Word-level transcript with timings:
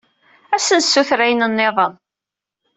Ad 0.55 0.61
as-nessuter 0.63 1.19
ayen 1.25 1.43
nniḍen. 1.49 1.93